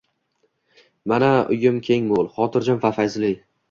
Mana 1.13 1.29
uyim 1.59 1.79
keng-mo`l, 1.91 2.35
xotirjam 2.41 2.85
va 2.89 2.97
fayzli 3.01 3.37